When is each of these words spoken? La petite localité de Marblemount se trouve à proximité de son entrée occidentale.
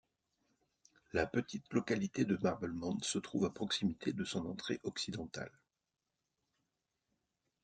La 1.13 1.27
petite 1.27 1.71
localité 1.73 2.25
de 2.25 2.35
Marblemount 2.41 2.97
se 3.03 3.19
trouve 3.19 3.45
à 3.45 3.51
proximité 3.51 4.13
de 4.13 4.23
son 4.25 4.47
entrée 4.47 4.79
occidentale. 4.81 5.51